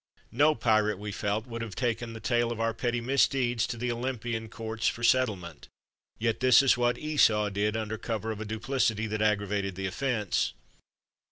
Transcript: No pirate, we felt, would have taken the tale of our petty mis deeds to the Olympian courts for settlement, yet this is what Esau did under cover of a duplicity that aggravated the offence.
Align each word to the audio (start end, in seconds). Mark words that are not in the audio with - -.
No 0.31 0.55
pirate, 0.55 0.97
we 0.97 1.11
felt, 1.11 1.45
would 1.45 1.61
have 1.61 1.75
taken 1.75 2.13
the 2.13 2.19
tale 2.19 2.51
of 2.51 2.59
our 2.59 2.73
petty 2.73 2.99
mis 2.99 3.27
deeds 3.27 3.67
to 3.67 3.77
the 3.77 3.91
Olympian 3.91 4.49
courts 4.49 4.87
for 4.87 5.03
settlement, 5.03 5.67
yet 6.17 6.39
this 6.39 6.63
is 6.63 6.75
what 6.75 6.97
Esau 6.97 7.49
did 7.49 7.77
under 7.77 7.99
cover 7.99 8.31
of 8.31 8.41
a 8.41 8.45
duplicity 8.45 9.05
that 9.05 9.21
aggravated 9.21 9.75
the 9.75 9.85
offence. 9.85 10.53